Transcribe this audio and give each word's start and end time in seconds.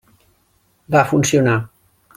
Va 0.97 1.05
funcionar. 1.13 1.59